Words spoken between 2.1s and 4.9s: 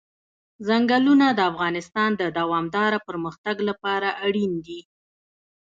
د دوامداره پرمختګ لپاره اړین دي.